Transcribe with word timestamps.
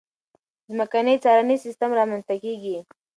ځمکنی 0.71 1.15
څارنیز 1.23 1.59
سیستم 1.65 1.89
رامنځته 1.99 2.35
کېږي. 2.43 2.77